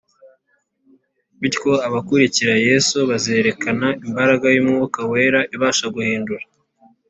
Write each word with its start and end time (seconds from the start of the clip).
Bityo 1.39 1.71
abakurikira 1.87 2.53
Yesu 2.67 2.97
bazerekana 3.09 3.87
imbaraga 4.05 4.45
y’Umwuka 4.55 4.99
Wera 5.11 5.39
ibasha 5.55 5.85
guhindura 5.95 6.43